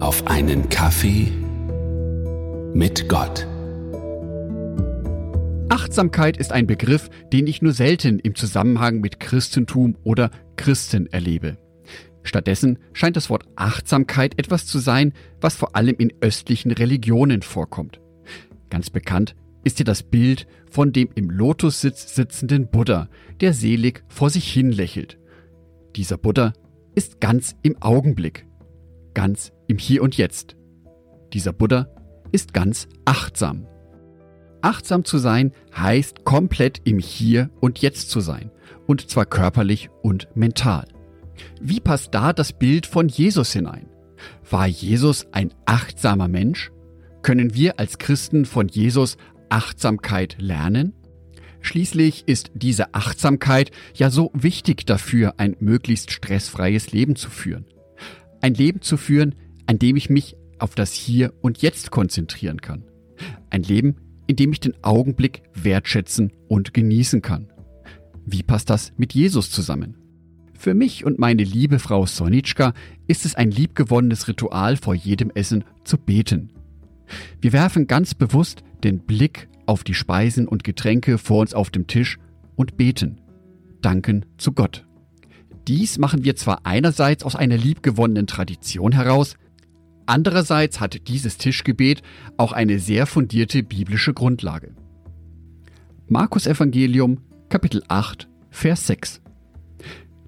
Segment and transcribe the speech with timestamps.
[0.00, 1.30] auf einen Kaffee
[2.72, 3.46] mit Gott.
[5.68, 11.58] Achtsamkeit ist ein Begriff, den ich nur selten im Zusammenhang mit Christentum oder Christen erlebe.
[12.22, 18.00] Stattdessen scheint das Wort Achtsamkeit etwas zu sein, was vor allem in östlichen Religionen vorkommt.
[18.70, 23.08] Ganz bekannt ist hier das Bild von dem im Lotussitz sitzenden Buddha,
[23.40, 25.18] der selig vor sich hin lächelt.
[25.94, 26.54] Dieser Buddha
[26.94, 28.46] ist ganz im Augenblick,
[29.12, 30.56] ganz im Hier und Jetzt.
[31.32, 31.86] Dieser Buddha
[32.32, 33.68] ist ganz achtsam.
[34.62, 38.50] Achtsam zu sein heißt komplett im Hier und Jetzt zu sein,
[38.88, 40.88] und zwar körperlich und mental.
[41.60, 43.86] Wie passt da das Bild von Jesus hinein?
[44.50, 46.72] War Jesus ein achtsamer Mensch?
[47.22, 49.18] Können wir als Christen von Jesus
[49.50, 50.94] Achtsamkeit lernen?
[51.60, 57.66] Schließlich ist diese Achtsamkeit ja so wichtig dafür, ein möglichst stressfreies Leben zu führen.
[58.40, 59.36] Ein Leben zu führen,
[59.70, 62.82] an dem ich mich auf das Hier und Jetzt konzentrieren kann.
[63.50, 63.94] Ein Leben,
[64.26, 67.52] in dem ich den Augenblick wertschätzen und genießen kann.
[68.26, 69.96] Wie passt das mit Jesus zusammen?
[70.58, 72.74] Für mich und meine liebe Frau Sonitschka
[73.06, 76.50] ist es ein liebgewonnenes Ritual vor jedem Essen zu beten.
[77.40, 81.86] Wir werfen ganz bewusst den Blick auf die Speisen und Getränke vor uns auf dem
[81.86, 82.18] Tisch
[82.56, 83.20] und beten.
[83.82, 84.84] Danken zu Gott.
[85.68, 89.36] Dies machen wir zwar einerseits aus einer liebgewonnenen Tradition heraus,
[90.10, 92.02] andererseits hat dieses Tischgebet
[92.36, 94.74] auch eine sehr fundierte biblische Grundlage.
[96.08, 99.20] Markus Evangelium Kapitel 8 Vers 6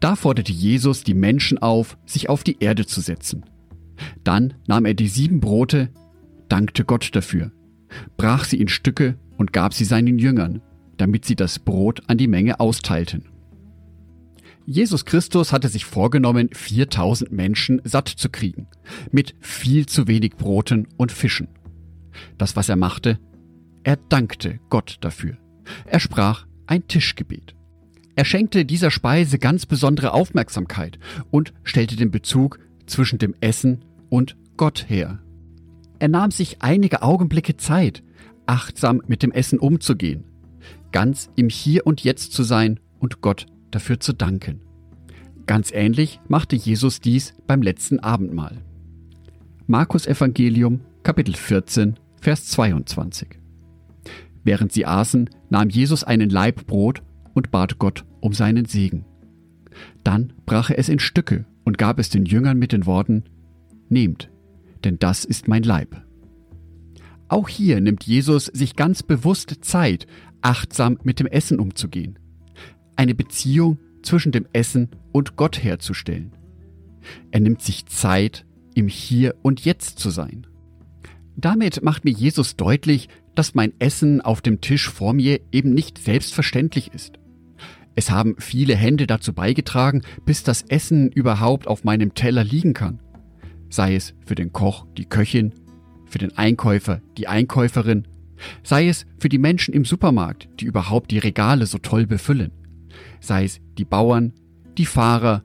[0.00, 3.44] Da forderte Jesus die Menschen auf, sich auf die Erde zu setzen.
[4.24, 5.90] Dann nahm er die sieben Brote,
[6.48, 7.52] dankte Gott dafür,
[8.16, 10.60] brach sie in Stücke und gab sie seinen Jüngern,
[10.96, 13.26] damit sie das Brot an die Menge austeilten.
[14.70, 18.66] Jesus Christus hatte sich vorgenommen, 4000 Menschen satt zu kriegen,
[19.10, 21.48] mit viel zu wenig Broten und Fischen.
[22.36, 23.18] Das, was er machte,
[23.82, 25.38] er dankte Gott dafür.
[25.86, 27.54] Er sprach ein Tischgebet.
[28.14, 30.98] Er schenkte dieser Speise ganz besondere Aufmerksamkeit
[31.30, 35.18] und stellte den Bezug zwischen dem Essen und Gott her.
[35.98, 38.02] Er nahm sich einige Augenblicke Zeit,
[38.44, 40.24] achtsam mit dem Essen umzugehen,
[40.92, 44.60] ganz im Hier und Jetzt zu sein und Gott dafür zu danken.
[45.46, 48.58] Ganz ähnlich machte Jesus dies beim letzten Abendmahl.
[49.66, 53.38] Markus Evangelium Kapitel 14 Vers 22.
[54.44, 57.02] Während sie aßen, nahm Jesus einen Laib Brot
[57.34, 59.04] und bat Gott um seinen Segen.
[60.04, 63.24] Dann brach er es in Stücke und gab es den Jüngern mit den Worten
[63.88, 64.30] Nehmt,
[64.84, 66.02] denn das ist mein Leib.
[67.28, 70.06] Auch hier nimmt Jesus sich ganz bewusst Zeit,
[70.40, 72.18] achtsam mit dem Essen umzugehen.
[72.98, 76.32] Eine Beziehung zwischen dem Essen und Gott herzustellen.
[77.30, 78.44] Er nimmt sich Zeit,
[78.74, 80.48] im Hier und Jetzt zu sein.
[81.36, 85.98] Damit macht mir Jesus deutlich, dass mein Essen auf dem Tisch vor mir eben nicht
[85.98, 87.20] selbstverständlich ist.
[87.94, 92.98] Es haben viele Hände dazu beigetragen, bis das Essen überhaupt auf meinem Teller liegen kann.
[93.70, 95.54] Sei es für den Koch, die Köchin
[96.04, 98.08] für den Einkäufer, die Einkäuferin,
[98.64, 102.50] sei es für die Menschen im Supermarkt, die überhaupt die Regale so toll befüllen,
[103.20, 104.32] sei es die Bauern,
[104.76, 105.42] die Fahrer,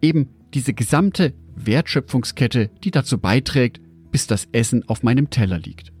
[0.00, 3.80] eben diese gesamte Wertschöpfungskette, die dazu beiträgt,
[4.10, 5.92] bis das Essen auf meinem Teller liegt.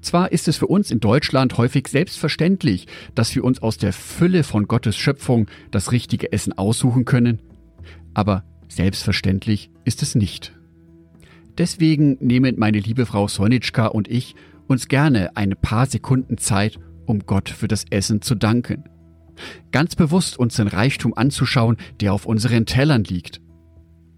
[0.00, 4.42] Zwar ist es für uns in Deutschland häufig selbstverständlich, dass wir uns aus der Fülle
[4.42, 7.40] von Gottes Schöpfung das richtige Essen aussuchen können,
[8.12, 10.52] aber selbstverständlich ist es nicht.
[11.58, 14.34] Deswegen nehmen meine liebe Frau Sonitschka und ich
[14.66, 18.84] uns gerne ein paar Sekunden Zeit, um Gott für das Essen zu danken.
[19.70, 23.40] Ganz bewusst uns den Reichtum anzuschauen, der auf unseren Tellern liegt.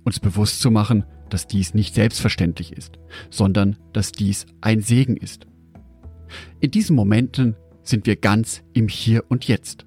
[0.04, 2.98] Uns bewusst zu machen, dass dies nicht selbstverständlich ist,
[3.30, 5.46] sondern dass dies ein Segen ist.
[6.60, 9.86] In diesen Momenten sind wir ganz im Hier und Jetzt,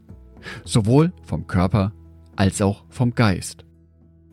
[0.64, 1.94] sowohl vom Körper
[2.36, 3.66] als auch vom Geist.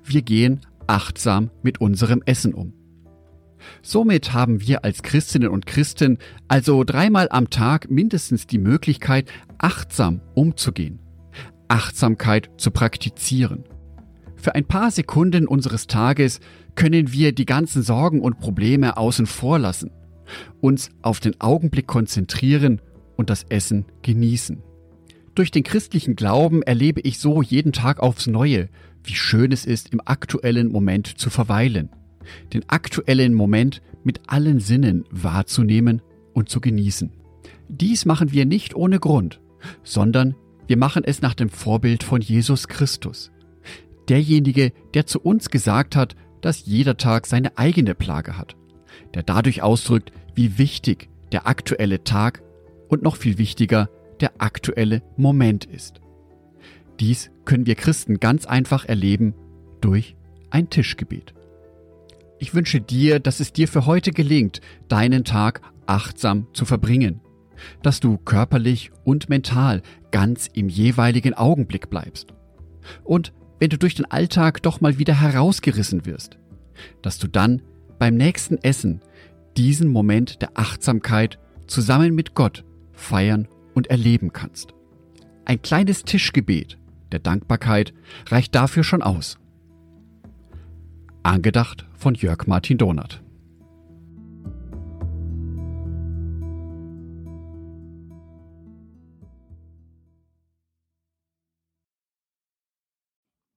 [0.05, 2.73] Wir gehen achtsam mit unserem Essen um.
[3.83, 6.19] Somit haben wir als Christinnen und Christen
[6.49, 10.99] also dreimal am Tag mindestens die Möglichkeit, achtsam umzugehen,
[11.69, 13.65] Achtsamkeit zu praktizieren.
[14.37, 16.41] Für ein paar Sekunden unseres Tages
[16.75, 19.91] können wir die ganzen Sorgen und Probleme außen vor lassen,
[20.61, 22.81] uns auf den Augenblick konzentrieren
[23.17, 24.63] und das Essen genießen.
[25.35, 28.69] Durch den christlichen Glauben erlebe ich so jeden Tag aufs Neue,
[29.03, 31.91] wie schön es ist, im aktuellen Moment zu verweilen
[32.53, 37.11] den aktuellen Moment mit allen Sinnen wahrzunehmen und zu genießen.
[37.69, 39.41] Dies machen wir nicht ohne Grund,
[39.83, 40.35] sondern
[40.67, 43.31] wir machen es nach dem Vorbild von Jesus Christus.
[44.09, 48.57] Derjenige, der zu uns gesagt hat, dass jeder Tag seine eigene Plage hat,
[49.15, 52.43] der dadurch ausdrückt, wie wichtig der aktuelle Tag
[52.89, 53.89] und noch viel wichtiger
[54.21, 56.01] der aktuelle Moment ist.
[57.01, 59.35] Dies können wir Christen ganz einfach erleben
[59.81, 60.17] durch
[60.51, 61.35] ein Tischgebet.
[62.39, 67.21] Ich wünsche dir, dass es dir für heute gelingt, deinen Tag achtsam zu verbringen,
[67.83, 72.35] dass du körperlich und mental ganz im jeweiligen Augenblick bleibst.
[73.03, 76.39] Und wenn du durch den Alltag doch mal wieder herausgerissen wirst,
[77.03, 77.63] dass du dann
[77.99, 79.01] beim nächsten Essen
[79.57, 84.75] diesen Moment der Achtsamkeit zusammen mit Gott feiern und erleben kannst.
[85.45, 86.79] Ein kleines Tischgebet
[87.13, 87.95] der Dankbarkeit
[88.29, 89.39] reicht dafür schon aus.
[91.25, 93.23] Angedacht von Jörg Martin Donat.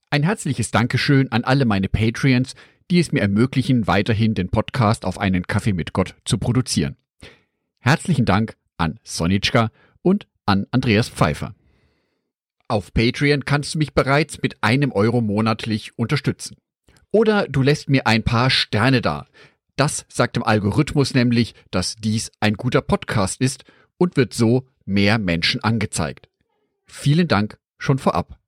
[0.09, 2.55] Ein herzliches Dankeschön an alle meine Patreons,
[2.89, 6.95] die es mir ermöglichen, weiterhin den Podcast auf einen Kaffee mit Gott zu produzieren.
[7.79, 9.71] Herzlichen Dank an Sonitschka
[10.01, 11.53] und an Andreas Pfeiffer.
[12.69, 16.55] Auf Patreon kannst du mich bereits mit einem Euro monatlich unterstützen.
[17.11, 19.27] Oder du lässt mir ein paar Sterne da.
[19.75, 23.63] Das sagt dem Algorithmus nämlich, dass dies ein guter Podcast ist
[23.97, 26.29] und wird so mehr Menschen angezeigt.
[26.85, 28.39] Vielen Dank schon vorab.